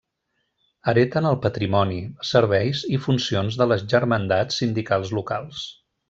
Hereten 0.91 1.25
el 1.31 1.35
patrimoni, 1.43 1.99
serveis 2.31 2.81
i 2.97 3.01
funcions 3.05 3.59
de 3.63 3.67
les 3.75 3.83
germandats 3.95 4.57
sindicals 4.65 5.13
locals. 5.21 5.61